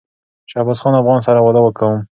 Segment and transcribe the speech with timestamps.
[0.51, 2.07] شهبازخان افغان سره واده کوم